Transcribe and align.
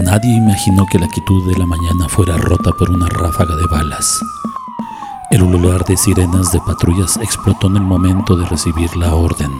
Nadie 0.00 0.36
imaginó 0.36 0.86
que 0.86 0.98
la 0.98 1.06
quietud 1.06 1.46
de 1.46 1.58
la 1.58 1.66
mañana 1.66 2.08
fuera 2.08 2.38
rota 2.38 2.72
por 2.72 2.90
una 2.90 3.08
ráfaga 3.10 3.54
de 3.56 3.66
balas. 3.66 4.24
El 5.30 5.42
ulular 5.42 5.84
de 5.84 5.98
sirenas 5.98 6.50
de 6.50 6.60
patrullas 6.60 7.18
explotó 7.18 7.66
en 7.66 7.76
el 7.76 7.82
momento 7.82 8.34
de 8.36 8.46
recibir 8.46 8.96
la 8.96 9.14
orden, 9.14 9.50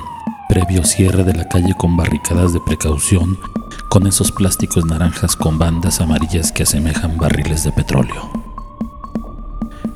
previo 0.48 0.84
cierre 0.84 1.22
de 1.24 1.34
la 1.34 1.48
calle 1.48 1.74
con 1.76 1.98
barricadas 1.98 2.54
de 2.54 2.60
precaución, 2.60 3.38
con 3.90 4.06
esos 4.06 4.32
plásticos 4.32 4.86
naranjas 4.86 5.36
con 5.36 5.58
bandas 5.58 6.00
amarillas 6.00 6.50
que 6.50 6.62
asemejan 6.62 7.18
barriles 7.18 7.64
de 7.64 7.72
petróleo. 7.72 8.41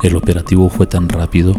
El 0.03 0.15
operativo 0.15 0.69
fue 0.69 0.87
tan 0.87 1.09
rápido 1.09 1.55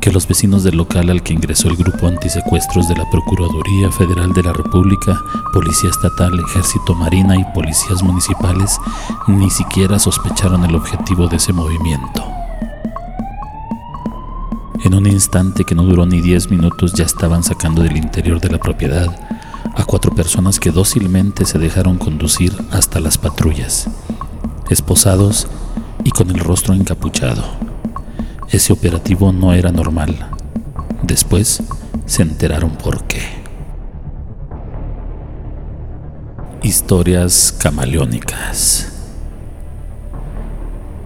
que 0.00 0.10
los 0.10 0.26
vecinos 0.26 0.64
del 0.64 0.76
local 0.76 1.10
al 1.10 1.22
que 1.22 1.34
ingresó 1.34 1.68
el 1.68 1.76
grupo 1.76 2.06
antisecuestros 2.06 2.88
de 2.88 2.96
la 2.96 3.08
Procuraduría 3.10 3.92
Federal 3.92 4.32
de 4.32 4.42
la 4.42 4.52
República, 4.52 5.20
Policía 5.52 5.90
Estatal, 5.90 6.32
Ejército 6.48 6.94
Marina 6.94 7.36
y 7.36 7.44
policías 7.54 8.02
municipales 8.02 8.78
ni 9.28 9.50
siquiera 9.50 9.98
sospecharon 9.98 10.64
el 10.64 10.74
objetivo 10.74 11.28
de 11.28 11.36
ese 11.36 11.52
movimiento. 11.52 12.24
En 14.84 14.94
un 14.94 15.06
instante 15.06 15.64
que 15.64 15.76
no 15.76 15.84
duró 15.84 16.06
ni 16.06 16.20
10 16.20 16.50
minutos 16.50 16.94
ya 16.94 17.04
estaban 17.04 17.44
sacando 17.44 17.82
del 17.82 17.96
interior 17.96 18.40
de 18.40 18.50
la 18.50 18.58
propiedad 18.58 19.14
a 19.76 19.84
cuatro 19.84 20.12
personas 20.12 20.58
que 20.58 20.70
dócilmente 20.70 21.44
se 21.44 21.58
dejaron 21.58 21.98
conducir 21.98 22.52
hasta 22.72 22.98
las 22.98 23.16
patrullas, 23.16 23.88
esposados 24.70 25.46
y 26.02 26.10
con 26.10 26.30
el 26.30 26.40
rostro 26.40 26.74
encapuchado. 26.74 27.71
Ese 28.52 28.74
operativo 28.74 29.32
no 29.32 29.54
era 29.54 29.72
normal. 29.72 30.14
Después 31.02 31.62
se 32.04 32.20
enteraron 32.20 32.72
por 32.72 33.02
qué. 33.04 33.22
Historias 36.62 37.50
camaleónicas. 37.58 38.92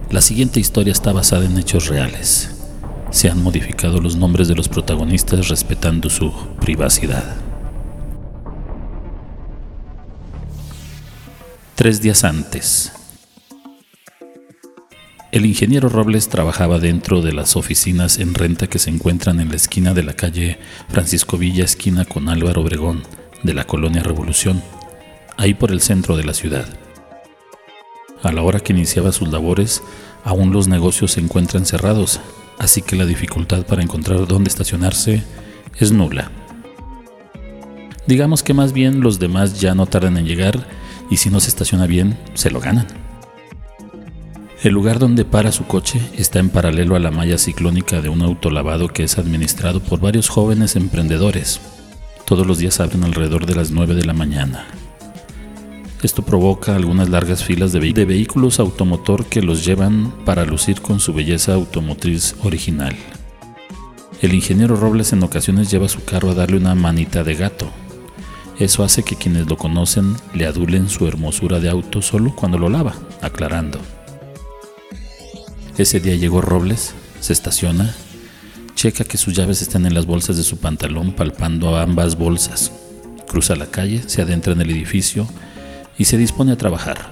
La 0.09 0.19
siguiente 0.19 0.59
historia 0.59 0.91
está 0.91 1.13
basada 1.13 1.45
en 1.45 1.57
hechos 1.57 1.87
reales. 1.87 2.51
Se 3.11 3.29
han 3.29 3.41
modificado 3.41 4.01
los 4.01 4.17
nombres 4.17 4.49
de 4.49 4.55
los 4.55 4.67
protagonistas 4.67 5.47
respetando 5.47 6.09
su 6.09 6.33
privacidad. 6.59 7.23
Tres 11.75 12.01
días 12.01 12.25
antes, 12.25 12.91
el 15.37 15.45
ingeniero 15.45 15.87
Robles 15.87 16.29
trabajaba 16.29 16.79
dentro 16.79 17.21
de 17.21 17.31
las 17.31 17.55
oficinas 17.55 18.17
en 18.17 18.33
renta 18.33 18.65
que 18.65 18.79
se 18.79 18.89
encuentran 18.89 19.39
en 19.39 19.49
la 19.49 19.55
esquina 19.55 19.93
de 19.93 20.01
la 20.01 20.13
calle 20.13 20.57
Francisco 20.89 21.37
Villa, 21.37 21.63
esquina 21.63 22.05
con 22.05 22.27
Álvaro 22.27 22.61
Obregón, 22.61 23.03
de 23.43 23.53
la 23.53 23.65
colonia 23.65 24.01
Revolución, 24.01 24.63
ahí 25.37 25.53
por 25.53 25.71
el 25.71 25.81
centro 25.81 26.17
de 26.17 26.23
la 26.23 26.33
ciudad. 26.33 26.67
A 28.23 28.31
la 28.31 28.41
hora 28.41 28.59
que 28.59 28.73
iniciaba 28.73 29.11
sus 29.11 29.27
labores, 29.27 29.83
aún 30.23 30.51
los 30.51 30.67
negocios 30.67 31.11
se 31.11 31.19
encuentran 31.19 31.67
cerrados, 31.67 32.19
así 32.57 32.81
que 32.81 32.95
la 32.95 33.05
dificultad 33.05 33.63
para 33.63 33.83
encontrar 33.83 34.25
dónde 34.27 34.49
estacionarse 34.49 35.21
es 35.77 35.91
nula. 35.91 36.31
Digamos 38.07 38.41
que 38.41 38.55
más 38.55 38.73
bien 38.73 39.01
los 39.01 39.19
demás 39.19 39.61
ya 39.61 39.75
no 39.75 39.85
tardan 39.85 40.17
en 40.17 40.25
llegar 40.25 40.67
y 41.11 41.17
si 41.17 41.29
no 41.29 41.39
se 41.39 41.49
estaciona 41.49 41.85
bien, 41.85 42.17
se 42.33 42.49
lo 42.49 42.59
ganan. 42.59 43.06
El 44.63 44.73
lugar 44.73 44.97
donde 44.97 45.23
para 45.23 45.51
su 45.51 45.65
coche 45.67 46.01
está 46.17 46.39
en 46.39 46.49
paralelo 46.49 46.95
a 46.95 46.99
la 46.99 47.11
malla 47.11 47.37
ciclónica 47.37 48.01
de 48.01 48.09
un 48.09 48.23
autolavado 48.23 48.87
que 48.87 49.03
es 49.03 49.19
administrado 49.19 49.81
por 49.81 49.99
varios 49.99 50.29
jóvenes 50.29 50.75
emprendedores. 50.75 51.61
Todos 52.25 52.47
los 52.47 52.57
días 52.57 52.79
abren 52.79 53.03
alrededor 53.03 53.45
de 53.45 53.53
las 53.53 53.69
9 53.69 53.93
de 53.93 54.05
la 54.05 54.13
mañana. 54.13 54.65
Esto 56.01 56.23
provoca 56.23 56.75
algunas 56.75 57.07
largas 57.09 57.43
filas 57.43 57.71
de, 57.71 57.79
de 57.93 58.05
vehículos 58.05 58.59
automotor 58.59 59.25
que 59.25 59.43
los 59.43 59.63
llevan 59.63 60.11
para 60.25 60.43
lucir 60.43 60.81
con 60.81 60.99
su 60.99 61.13
belleza 61.13 61.53
automotriz 61.53 62.35
original. 62.43 62.95
El 64.23 64.33
ingeniero 64.33 64.75
Robles 64.75 65.13
en 65.13 65.21
ocasiones 65.21 65.69
lleva 65.69 65.87
su 65.87 66.03
carro 66.03 66.31
a 66.31 66.33
darle 66.33 66.57
una 66.57 66.73
manita 66.73 67.23
de 67.23 67.35
gato. 67.35 67.69
Eso 68.57 68.83
hace 68.83 69.03
que 69.03 69.15
quienes 69.15 69.47
lo 69.47 69.55
conocen 69.55 70.15
le 70.33 70.47
adulen 70.47 70.89
su 70.89 71.07
hermosura 71.07 71.59
de 71.59 71.69
auto 71.69 72.01
solo 72.01 72.35
cuando 72.35 72.57
lo 72.57 72.69
lava, 72.69 72.95
aclarando. 73.21 73.79
Ese 75.77 75.99
día 75.99 76.15
llegó 76.15 76.41
Robles, 76.41 76.95
se 77.19 77.33
estaciona, 77.33 77.93
checa 78.73 79.03
que 79.03 79.17
sus 79.17 79.35
llaves 79.35 79.61
están 79.61 79.85
en 79.85 79.93
las 79.93 80.07
bolsas 80.07 80.35
de 80.35 80.41
su 80.41 80.57
pantalón 80.57 81.11
palpando 81.11 81.77
ambas 81.77 82.17
bolsas. 82.17 82.71
Cruza 83.27 83.55
la 83.55 83.67
calle, 83.67 84.01
se 84.07 84.23
adentra 84.23 84.53
en 84.53 84.61
el 84.61 84.71
edificio 84.71 85.27
y 85.95 86.05
se 86.05 86.17
dispone 86.17 86.51
a 86.51 86.57
trabajar. 86.57 87.11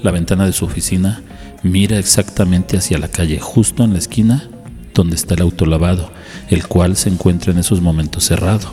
La 0.00 0.12
ventana 0.12 0.46
de 0.46 0.52
su 0.52 0.64
oficina 0.64 1.22
mira 1.64 1.98
exactamente 1.98 2.76
hacia 2.76 2.98
la 2.98 3.08
calle, 3.08 3.40
justo 3.40 3.82
en 3.82 3.94
la 3.94 3.98
esquina 3.98 4.48
donde 4.94 5.16
está 5.16 5.34
el 5.34 5.42
autolavado, 5.42 6.12
el 6.50 6.68
cual 6.68 6.96
se 6.96 7.08
encuentra 7.08 7.50
en 7.50 7.58
esos 7.58 7.80
momentos 7.80 8.26
cerrado. 8.26 8.72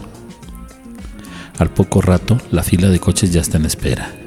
Al 1.58 1.72
poco 1.72 2.02
rato, 2.02 2.40
la 2.52 2.62
fila 2.62 2.90
de 2.90 3.00
coches 3.00 3.34
ya 3.34 3.42
está 3.42 3.58
en 3.58 3.66
espera. 3.66 4.19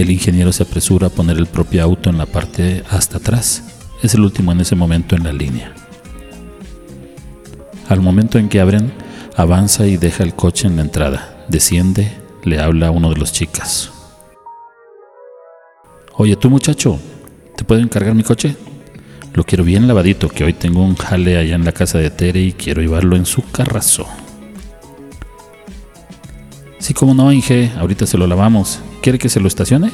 El 0.00 0.10
ingeniero 0.10 0.50
se 0.50 0.62
apresura 0.62 1.08
a 1.08 1.10
poner 1.10 1.36
el 1.36 1.44
propio 1.44 1.84
auto 1.84 2.08
en 2.08 2.16
la 2.16 2.24
parte 2.24 2.82
hasta 2.88 3.18
atrás. 3.18 3.62
Es 4.02 4.14
el 4.14 4.22
último 4.22 4.50
en 4.50 4.60
ese 4.62 4.74
momento 4.74 5.14
en 5.14 5.24
la 5.24 5.32
línea. 5.34 5.74
Al 7.86 8.00
momento 8.00 8.38
en 8.38 8.48
que 8.48 8.62
abren, 8.62 8.94
avanza 9.36 9.86
y 9.86 9.98
deja 9.98 10.22
el 10.22 10.32
coche 10.32 10.66
en 10.66 10.76
la 10.76 10.82
entrada. 10.82 11.44
Desciende, 11.48 12.16
le 12.44 12.60
habla 12.60 12.86
a 12.86 12.90
uno 12.92 13.10
de 13.10 13.16
los 13.16 13.30
chicas. 13.34 13.90
Oye, 16.14 16.34
tú 16.34 16.48
muchacho, 16.48 16.98
¿te 17.54 17.64
puedo 17.64 17.82
encargar 17.82 18.14
mi 18.14 18.22
coche? 18.22 18.56
Lo 19.34 19.44
quiero 19.44 19.64
bien 19.64 19.86
lavadito, 19.86 20.30
que 20.30 20.44
hoy 20.44 20.54
tengo 20.54 20.82
un 20.82 20.96
jale 20.96 21.36
allá 21.36 21.56
en 21.56 21.66
la 21.66 21.72
casa 21.72 21.98
de 21.98 22.08
Tere 22.08 22.40
y 22.40 22.52
quiero 22.54 22.80
llevarlo 22.80 23.16
en 23.16 23.26
su 23.26 23.42
carrazo. 23.50 24.06
Sí, 26.78 26.94
como 26.94 27.12
no, 27.12 27.30
Inge, 27.30 27.70
ahorita 27.78 28.06
se 28.06 28.16
lo 28.16 28.26
lavamos. 28.26 28.80
¿Quiere 29.02 29.18
que 29.18 29.30
se 29.30 29.40
lo 29.40 29.48
estacione? 29.48 29.92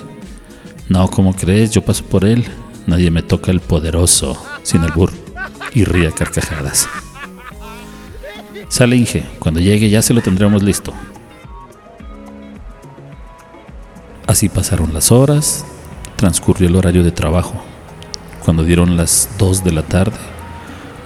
No, 0.88 1.08
como 1.08 1.34
crees? 1.34 1.70
Yo 1.70 1.82
paso 1.82 2.04
por 2.04 2.24
él. 2.24 2.44
Nadie 2.86 3.10
me 3.10 3.22
toca 3.22 3.52
el 3.52 3.60
poderoso, 3.60 4.36
sin 4.62 4.82
el 4.82 4.92
burro. 4.92 5.14
Y 5.72 5.84
ría 5.84 6.10
carcajadas. 6.10 6.88
Sale 8.68 8.96
Inge, 8.96 9.24
cuando 9.38 9.60
llegue 9.60 9.90
ya 9.90 10.02
se 10.02 10.12
lo 10.12 10.22
tendremos 10.22 10.62
listo. 10.62 10.92
Así 14.26 14.48
pasaron 14.48 14.92
las 14.92 15.12
horas, 15.12 15.64
transcurrió 16.16 16.68
el 16.68 16.74
horario 16.74 17.04
de 17.04 17.12
trabajo. 17.12 17.54
Cuando 18.44 18.64
dieron 18.64 18.96
las 18.96 19.28
2 19.38 19.62
de 19.62 19.72
la 19.72 19.82
tarde, 19.82 20.16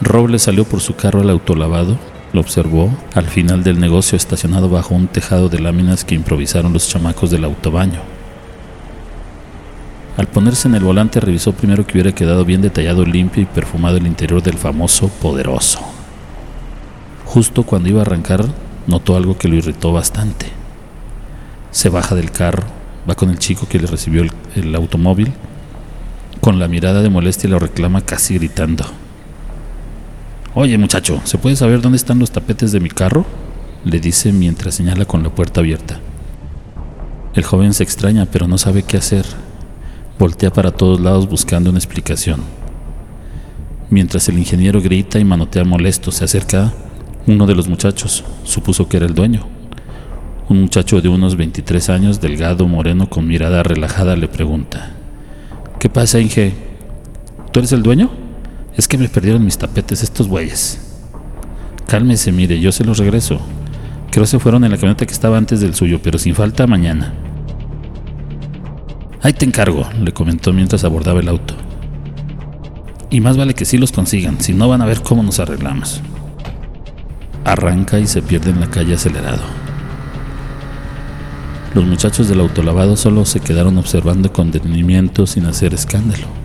Robles 0.00 0.43
salió 0.43 0.65
por 0.65 0.81
su 0.81 0.97
carro 0.97 1.21
al 1.21 1.28
autolavado 1.28 1.99
lo 2.32 2.41
observó 2.41 2.91
al 3.14 3.26
final 3.26 3.64
del 3.64 3.80
negocio 3.80 4.16
estacionado 4.16 4.68
bajo 4.68 4.94
un 4.94 5.08
tejado 5.08 5.48
de 5.48 5.58
láminas 5.58 6.04
que 6.04 6.14
improvisaron 6.14 6.72
los 6.72 6.88
chamacos 6.88 7.30
del 7.30 7.44
autobaño. 7.44 8.00
Al 10.16 10.26
ponerse 10.26 10.68
en 10.68 10.74
el 10.74 10.84
volante 10.84 11.20
revisó 11.20 11.52
primero 11.52 11.86
que 11.86 11.94
hubiera 11.94 12.14
quedado 12.14 12.44
bien 12.44 12.62
detallado, 12.62 13.04
limpio 13.04 13.42
y 13.42 13.46
perfumado 13.46 13.96
el 13.96 14.06
interior 14.06 14.42
del 14.42 14.58
famoso 14.58 15.08
poderoso. 15.08 15.80
Justo 17.24 17.62
cuando 17.62 17.88
iba 17.88 18.00
a 18.00 18.02
arrancar, 18.02 18.44
notó 18.86 19.16
algo 19.16 19.38
que 19.38 19.48
lo 19.48 19.54
irritó 19.56 19.92
bastante. 19.92 20.47
Se 21.70 21.88
baja 21.88 22.14
del 22.14 22.32
carro, 22.32 22.64
va 23.08 23.14
con 23.14 23.30
el 23.30 23.38
chico 23.38 23.66
que 23.68 23.78
le 23.78 23.86
recibió 23.86 24.22
el, 24.22 24.32
el 24.56 24.74
automóvil, 24.74 25.32
con 26.41 26.58
la 26.58 26.68
mirada 26.68 27.02
de 27.02 27.10
molestia 27.10 27.48
lo 27.48 27.58
reclama 27.58 28.00
casi 28.00 28.34
gritando. 28.34 28.84
Oye 30.54 30.76
muchacho, 30.78 31.20
¿se 31.24 31.38
puede 31.38 31.54
saber 31.54 31.80
dónde 31.80 31.97
están 31.97 32.18
los 32.18 32.32
tapetes 32.32 32.72
de 32.72 32.80
mi 32.80 32.88
carro? 32.88 33.24
le 33.84 34.00
dice 34.00 34.32
mientras 34.32 34.74
señala 34.74 35.04
con 35.04 35.22
la 35.22 35.30
puerta 35.30 35.60
abierta. 35.60 36.00
El 37.34 37.44
joven 37.44 37.72
se 37.72 37.84
extraña, 37.84 38.26
pero 38.26 38.48
no 38.48 38.58
sabe 38.58 38.82
qué 38.82 38.97
hacer. 38.97 39.24
Voltea 40.18 40.52
para 40.52 40.72
todos 40.72 41.00
lados 41.00 41.28
buscando 41.28 41.70
una 41.70 41.78
explicación. 41.78 42.41
Mientras 43.88 44.28
el 44.28 44.38
ingeniero 44.38 44.82
grita 44.82 45.18
y 45.18 45.24
manotea 45.24 45.64
molesto, 45.64 46.10
se 46.10 46.24
acerca 46.24 46.72
uno 47.26 47.47
de 47.47 47.54
los 47.54 47.68
muchachos, 47.68 48.24
supuso 48.44 48.88
que 48.88 48.97
era 48.97 49.06
el 49.06 49.14
dueño. 49.14 49.47
Un 50.48 50.62
muchacho 50.62 51.00
de 51.00 51.08
unos 51.08 51.36
23 51.36 51.88
años, 51.91 52.20
delgado, 52.20 52.66
moreno, 52.66 53.08
con 53.08 53.26
mirada 53.26 53.62
relajada, 53.62 54.16
le 54.16 54.26
pregunta, 54.26 54.91
¿Qué 55.78 55.88
pasa, 55.88 56.20
Inge? 56.20 56.52
¿Tú 57.52 57.60
eres 57.60 57.72
el 57.72 57.82
dueño? 57.82 58.10
Es 58.80 58.88
que 58.88 58.97
me 58.97 59.10
perdieron 59.10 59.44
mis 59.44 59.59
tapetes 59.59 60.03
estos 60.03 60.27
güeyes. 60.27 60.80
Cálmese, 61.86 62.32
mire, 62.32 62.59
yo 62.60 62.72
se 62.72 62.82
los 62.82 62.97
regreso. 62.97 63.38
Creo 64.10 64.24
se 64.24 64.38
fueron 64.38 64.65
en 64.65 64.71
la 64.71 64.78
camioneta 64.78 65.04
que 65.04 65.12
estaba 65.12 65.36
antes 65.36 65.60
del 65.60 65.74
suyo, 65.74 66.00
pero 66.03 66.18
sin 66.18 66.34
falta 66.34 66.66
mañana. 66.66 67.12
Ahí 69.21 69.34
te 69.34 69.44
encargo, 69.44 69.86
le 70.00 70.12
comentó 70.12 70.54
mientras 70.54 70.82
abordaba 70.84 71.21
el 71.21 71.28
auto. 71.28 71.56
Y 73.10 73.21
más 73.21 73.36
vale 73.36 73.53
que 73.53 73.66
sí 73.66 73.77
los 73.77 73.92
consigan, 73.92 74.41
si 74.41 74.54
no 74.54 74.66
van 74.66 74.80
a 74.80 74.86
ver 74.86 75.03
cómo 75.03 75.22
nos 75.22 75.41
arreglamos. 75.41 76.00
Arranca 77.44 78.00
y 78.00 78.06
se 78.06 78.22
pierde 78.22 78.48
en 78.48 78.60
la 78.60 78.71
calle 78.71 78.94
acelerado. 78.94 79.42
Los 81.74 81.84
muchachos 81.84 82.28
del 82.28 82.41
autolavado 82.41 82.97
solo 82.97 83.26
se 83.26 83.41
quedaron 83.41 83.76
observando 83.76 84.33
con 84.33 84.50
detenimiento 84.50 85.26
sin 85.26 85.44
hacer 85.44 85.74
escándalo. 85.74 86.40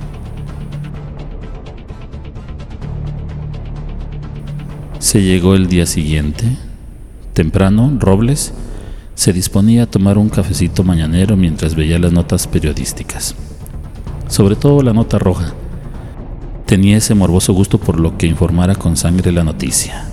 Se 5.15 5.23
llegó 5.23 5.55
el 5.55 5.67
día 5.67 5.85
siguiente. 5.85 6.43
Temprano, 7.31 7.89
Robles 8.01 8.53
se 9.13 9.31
disponía 9.31 9.83
a 9.83 9.85
tomar 9.85 10.17
un 10.17 10.27
cafecito 10.27 10.83
mañanero 10.83 11.37
mientras 11.37 11.73
veía 11.73 11.97
las 11.99 12.11
notas 12.11 12.47
periodísticas. 12.47 13.33
Sobre 14.27 14.57
todo 14.57 14.83
la 14.83 14.91
nota 14.91 15.17
roja. 15.17 15.53
Tenía 16.65 16.97
ese 16.97 17.15
morboso 17.15 17.53
gusto 17.53 17.77
por 17.77 17.97
lo 17.97 18.17
que 18.17 18.27
informara 18.27 18.75
con 18.75 18.97
sangre 18.97 19.31
la 19.31 19.45
noticia. 19.45 20.03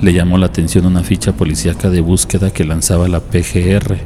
Le 0.00 0.12
llamó 0.12 0.38
la 0.38 0.46
atención 0.46 0.84
una 0.84 1.04
ficha 1.04 1.34
policíaca 1.34 1.88
de 1.88 2.00
búsqueda 2.00 2.50
que 2.50 2.64
lanzaba 2.64 3.06
la 3.06 3.20
PGR, 3.20 3.96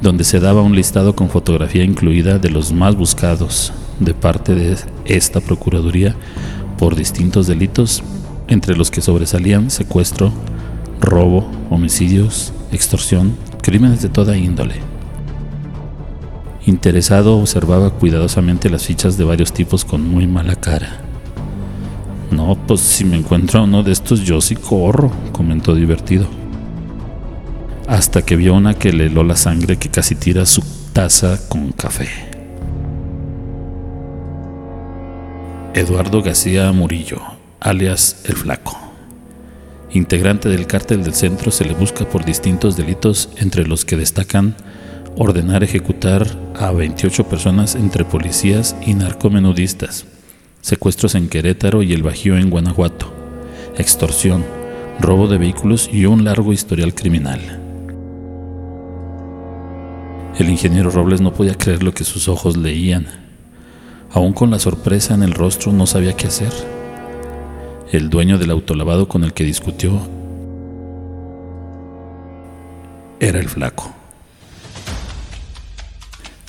donde 0.00 0.22
se 0.22 0.38
daba 0.38 0.62
un 0.62 0.76
listado 0.76 1.16
con 1.16 1.28
fotografía 1.28 1.82
incluida 1.82 2.38
de 2.38 2.50
los 2.50 2.72
más 2.72 2.94
buscados 2.94 3.72
de 3.98 4.14
parte 4.14 4.54
de 4.54 4.76
esta 5.06 5.40
Procuraduría 5.40 6.14
por 6.78 6.94
distintos 6.94 7.48
delitos, 7.48 8.04
entre 8.50 8.76
los 8.76 8.90
que 8.90 9.00
sobresalían 9.00 9.70
secuestro, 9.70 10.32
robo, 11.00 11.50
homicidios, 11.70 12.52
extorsión, 12.72 13.36
crímenes 13.62 14.02
de 14.02 14.10
toda 14.10 14.36
índole. 14.36 14.74
Interesado 16.66 17.38
observaba 17.38 17.90
cuidadosamente 17.90 18.68
las 18.68 18.84
fichas 18.84 19.16
de 19.16 19.24
varios 19.24 19.52
tipos 19.52 19.84
con 19.84 20.06
muy 20.06 20.26
mala 20.26 20.56
cara. 20.56 21.00
No, 22.30 22.56
pues 22.66 22.80
si 22.80 23.04
me 23.04 23.16
encuentro 23.16 23.64
uno 23.64 23.82
de 23.82 23.92
estos 23.92 24.20
yo 24.20 24.40
sí 24.40 24.54
corro, 24.54 25.10
comentó 25.32 25.74
divertido. 25.74 26.26
Hasta 27.88 28.22
que 28.22 28.36
vio 28.36 28.54
una 28.54 28.74
que 28.74 28.92
le 28.92 29.06
heló 29.06 29.24
la 29.24 29.36
sangre 29.36 29.78
que 29.78 29.88
casi 29.88 30.14
tira 30.14 30.46
su 30.46 30.62
taza 30.92 31.40
con 31.48 31.72
café. 31.72 32.08
Eduardo 35.74 36.22
García 36.22 36.70
Murillo, 36.72 37.20
alias 37.60 38.24
El 38.24 38.36
Flaco. 38.36 38.78
Integrante 39.92 40.48
del 40.48 40.66
cártel 40.66 41.02
del 41.02 41.14
centro, 41.14 41.50
se 41.50 41.64
le 41.64 41.74
busca 41.74 42.08
por 42.08 42.24
distintos 42.24 42.76
delitos, 42.76 43.28
entre 43.36 43.66
los 43.66 43.84
que 43.84 43.96
destacan 43.96 44.54
ordenar 45.16 45.64
ejecutar 45.64 46.26
a 46.58 46.70
28 46.70 47.28
personas 47.28 47.74
entre 47.74 48.04
policías 48.04 48.76
y 48.86 48.94
narcomenudistas 48.94 50.06
secuestros 50.62 51.14
en 51.14 51.28
Querétaro 51.28 51.82
y 51.82 51.92
el 51.92 52.02
Bajío 52.02 52.36
en 52.36 52.50
Guanajuato, 52.50 53.12
extorsión, 53.76 54.44
robo 55.00 55.26
de 55.26 55.38
vehículos 55.38 55.88
y 55.92 56.06
un 56.06 56.24
largo 56.24 56.52
historial 56.52 56.94
criminal. 56.94 57.40
El 60.38 60.48
ingeniero 60.48 60.90
Robles 60.90 61.20
no 61.20 61.32
podía 61.32 61.54
creer 61.54 61.82
lo 61.82 61.92
que 61.92 62.04
sus 62.04 62.28
ojos 62.28 62.56
leían. 62.56 63.06
Aún 64.12 64.32
con 64.32 64.50
la 64.50 64.58
sorpresa 64.58 65.14
en 65.14 65.22
el 65.22 65.32
rostro 65.32 65.72
no 65.72 65.86
sabía 65.86 66.16
qué 66.16 66.26
hacer. 66.26 66.52
El 67.92 68.08
dueño 68.08 68.38
del 68.38 68.50
autolavado 68.50 69.08
con 69.08 69.24
el 69.24 69.32
que 69.32 69.44
discutió 69.44 70.00
era 73.18 73.38
el 73.38 73.48
flaco, 73.48 73.94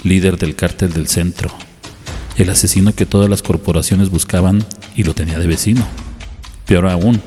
líder 0.03 0.38
del 0.38 0.55
cártel 0.55 0.93
del 0.93 1.07
centro 1.07 1.51
el 2.38 2.49
asesino 2.49 2.93
que 2.93 3.05
todas 3.05 3.29
las 3.29 3.41
corporaciones 3.41 4.09
buscaban 4.09 4.65
y 4.95 5.03
lo 5.03 5.13
tenía 5.13 5.39
de 5.39 5.47
vecino. 5.47 5.88
Peor 6.65 6.88
aún, 6.88 7.21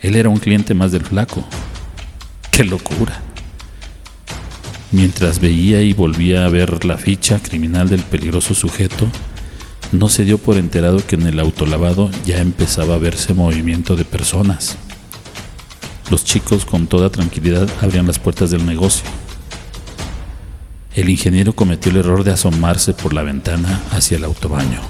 él 0.00 0.16
era 0.16 0.28
un 0.28 0.38
cliente 0.38 0.74
más 0.74 0.92
del 0.92 1.04
flaco. 1.04 1.44
¡Qué 2.50 2.64
locura! 2.64 3.20
Mientras 4.90 5.40
veía 5.40 5.82
y 5.82 5.92
volvía 5.92 6.46
a 6.46 6.48
ver 6.48 6.84
la 6.84 6.96
ficha 6.96 7.40
criminal 7.40 7.88
del 7.88 8.02
peligroso 8.02 8.54
sujeto, 8.54 9.06
no 9.92 10.08
se 10.08 10.24
dio 10.24 10.38
por 10.38 10.56
enterado 10.56 11.04
que 11.06 11.16
en 11.16 11.26
el 11.26 11.40
autolavado 11.40 12.10
ya 12.24 12.38
empezaba 12.38 12.94
a 12.94 12.98
verse 12.98 13.34
movimiento 13.34 13.96
de 13.96 14.04
personas. 14.04 14.76
Los 16.10 16.24
chicos 16.24 16.64
con 16.64 16.86
toda 16.86 17.10
tranquilidad 17.10 17.68
abrían 17.82 18.06
las 18.06 18.18
puertas 18.18 18.50
del 18.50 18.64
negocio 18.64 19.04
el 21.00 21.08
ingeniero 21.10 21.52
cometió 21.52 21.92
el 21.92 21.98
error 21.98 22.24
de 22.24 22.32
asomarse 22.32 22.92
por 22.92 23.14
la 23.14 23.22
ventana 23.22 23.80
hacia 23.92 24.16
el 24.16 24.24
autobaño. 24.24 24.80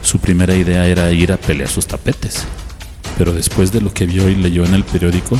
Su 0.00 0.18
primera 0.18 0.54
idea 0.54 0.86
era 0.86 1.12
ir 1.12 1.30
a 1.30 1.36
pelear 1.36 1.68
sus 1.68 1.86
tapetes, 1.86 2.46
pero 3.18 3.34
después 3.34 3.70
de 3.70 3.82
lo 3.82 3.92
que 3.92 4.06
vio 4.06 4.30
y 4.30 4.34
leyó 4.34 4.64
en 4.64 4.72
el 4.72 4.82
periódico, 4.82 5.38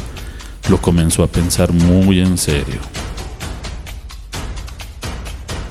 lo 0.69 0.83
comenzó 0.83 1.23
a 1.23 1.29
pensar 1.29 1.73
muy 1.73 2.21
en 2.21 2.37
serio. 2.37 2.79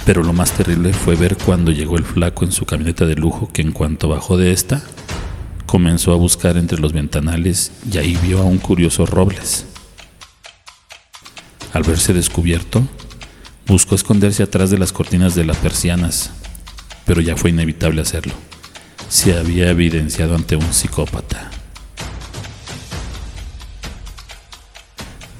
Pero 0.06 0.24
lo 0.24 0.34
más 0.34 0.52
terrible 0.52 0.94
fue 0.94 1.16
ver 1.16 1.38
cuando 1.38 1.72
llegó 1.72 1.98
el 1.98 2.04
flaco 2.04 2.46
en 2.46 2.52
su 2.52 2.66
camioneta 2.66 3.06
de 3.06 3.16
lujo 3.16 3.50
que 3.54 3.62
en 3.62 3.72
cuanto 3.72 4.10
bajó 4.10 4.38
de 4.38 4.52
esta, 4.52 4.84
comenzó 5.66 6.14
a 6.14 6.18
buscar 6.18 6.58
entre 6.58 6.80
los 6.80 6.94
ventanales 6.94 7.72
y 7.92 7.98
ahí 7.98 8.18
vio 8.22 8.40
a 8.40 8.46
un 8.46 8.58
curioso 8.58 9.06
Robles. 9.06 9.66
Al 11.74 11.84
verse 11.84 12.14
descubierto, 12.14 12.88
Buscó 13.66 13.96
esconderse 13.96 14.44
atrás 14.44 14.70
de 14.72 14.78
las 14.78 14.92
cortinas 14.92 15.36
de 15.36 15.46
las 15.46 15.58
persianas, 15.58 16.32
pero 17.06 17.22
ya 17.22 17.38
fue 17.38 17.52
inevitable 17.52 18.02
hacerlo. 18.02 18.34
Se 19.08 19.38
había 19.38 19.70
evidenciado 19.70 20.36
ante 20.36 20.58
un 20.58 20.74
psicópata. 20.74 21.50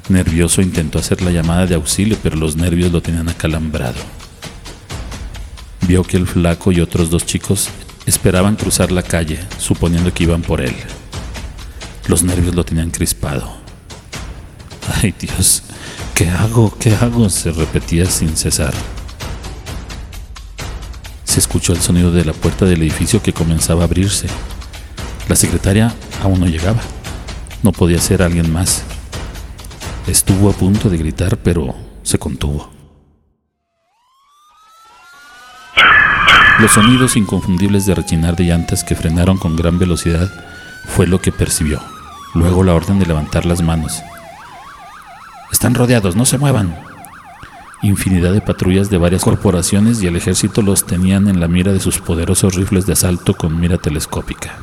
Nervioso 0.08 0.62
intentó 0.62 1.00
hacer 1.00 1.22
la 1.22 1.32
llamada 1.32 1.66
de 1.66 1.76
auxilio, 1.76 2.18
pero 2.24 2.38
los 2.38 2.56
nervios 2.56 2.92
lo 2.92 3.02
tenían 3.02 3.28
acalambrado. 3.28 4.00
Vio 5.88 6.04
que 6.04 6.18
el 6.18 6.28
flaco 6.28 6.72
y 6.72 6.80
otros 6.80 7.10
dos 7.10 7.26
chicos 7.26 7.70
esperaban 8.06 8.56
cruzar 8.56 8.92
la 8.92 9.04
calle, 9.04 9.40
suponiendo 9.58 10.14
que 10.14 10.24
iban 10.24 10.42
por 10.42 10.62
él. 10.62 10.76
Los 12.08 12.24
nervios 12.24 12.56
lo 12.56 12.64
tenían 12.64 12.92
crispado. 12.92 13.54
Ay 15.02 15.14
Dios, 15.20 15.64
¿Qué 16.14 16.30
hago? 16.30 16.72
¿Qué 16.80 16.94
hago? 16.94 17.28
se 17.30 17.52
repetía 17.52 18.06
sin 18.06 18.38
cesar. 18.38 18.74
Se 21.24 21.40
escuchó 21.40 21.74
el 21.74 21.82
sonido 21.82 22.12
de 22.12 22.24
la 22.24 22.34
puerta 22.34 22.66
del 22.66 22.84
edificio 22.84 23.22
que 23.22 23.34
comenzaba 23.34 23.82
a 23.82 23.86
abrirse. 23.86 24.28
La 25.28 25.36
secretaria 25.36 25.94
aún 26.22 26.40
no 26.40 26.46
llegaba. 26.46 26.82
No 27.64 27.72
podía 27.72 28.00
ser 28.00 28.22
alguien 28.22 28.52
más. 28.52 28.84
Estuvo 30.06 30.50
a 30.50 30.54
punto 30.54 30.90
de 30.90 30.98
gritar, 30.98 31.38
pero 31.38 31.74
se 32.04 32.20
contuvo. 32.20 32.73
Los 36.64 36.72
sonidos 36.72 37.18
inconfundibles 37.18 37.86
de 37.86 37.94
rechinar 37.94 38.38
de 38.38 38.46
llantas 38.46 38.86
que 38.86 38.96
frenaron 38.96 39.38
con 39.38 39.58
gran 39.58 39.78
velocidad 39.80 40.32
fue 40.86 41.06
lo 41.06 41.20
que 41.20 41.34
percibió. 41.34 41.82
Luego 42.34 42.64
la 42.64 42.74
orden 42.74 43.00
de 43.00 43.06
levantar 43.06 43.46
las 43.46 43.62
manos. 43.62 44.02
Están 45.52 45.76
rodeados, 45.76 46.16
no 46.16 46.24
se 46.24 46.38
muevan. 46.38 46.74
Infinidad 47.82 48.32
de 48.32 48.40
patrullas 48.40 48.90
de 48.90 48.98
varias 48.98 49.26
corporaciones 49.26 50.02
y 50.02 50.08
el 50.08 50.16
ejército 50.16 50.62
los 50.62 50.86
tenían 50.86 51.28
en 51.28 51.42
la 51.42 51.50
mira 51.50 51.74
de 51.74 51.82
sus 51.82 52.00
poderosos 52.00 52.56
rifles 52.56 52.86
de 52.86 52.94
asalto 52.94 53.34
con 53.34 53.60
mira 53.60 53.78
telescópica. 53.78 54.56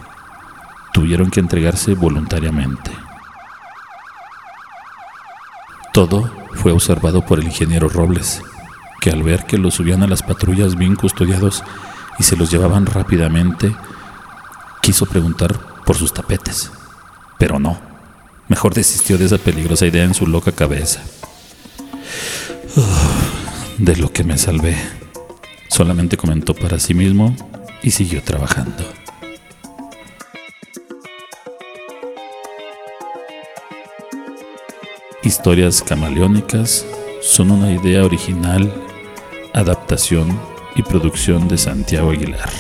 Tuvieron 0.95 1.31
que 1.31 1.41
entregarse 1.41 1.93
voluntariamente. 1.93 2.93
Todo 5.93 6.31
fue 6.55 6.73
observado 6.73 7.21
por 7.27 7.41
el 7.41 7.45
ingeniero 7.45 7.91
Robles, 7.91 8.41
que 9.03 9.11
al 9.11 9.23
ver 9.23 9.45
que 9.45 9.59
los 9.59 9.75
subían 9.75 10.03
a 10.03 10.07
las 10.07 10.23
patrullas 10.23 10.77
bien 10.77 10.97
custodiados 10.97 11.63
y 12.21 12.23
se 12.23 12.37
los 12.37 12.51
llevaban 12.51 12.85
rápidamente, 12.85 13.75
quiso 14.83 15.07
preguntar 15.07 15.59
por 15.87 15.97
sus 15.97 16.13
tapetes, 16.13 16.71
pero 17.39 17.59
no. 17.59 17.81
Mejor 18.47 18.75
desistió 18.75 19.17
de 19.17 19.25
esa 19.25 19.39
peligrosa 19.39 19.87
idea 19.87 20.05
en 20.05 20.13
su 20.13 20.27
loca 20.27 20.53
cabeza. 20.53 21.01
de 23.79 23.97
lo 23.97 24.13
que 24.13 24.23
me 24.23 24.37
salvé. 24.37 24.77
Solamente 25.69 26.19
comentó 26.19 26.53
para 26.55 26.79
sí 26.79 26.93
mismo 26.93 27.35
y 27.83 27.93
siguió 27.93 28.23
trabajando. 28.23 28.85
Historias 35.23 35.83
camaleónicas 35.83 36.85
son 37.23 37.51
una 37.51 37.73
idea 37.73 38.05
original, 38.05 38.71
adaptación 39.55 40.50
y 40.77 40.83
producción 40.83 41.49
de 41.49 41.59
Santiago 41.59 42.11
Aguilar. 42.11 42.51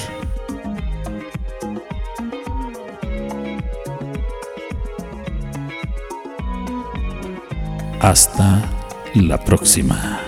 Hasta 8.01 8.63
la 9.15 9.39
próxima. 9.45 10.21